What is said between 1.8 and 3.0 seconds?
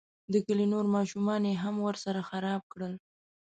ورسره خراب کړل.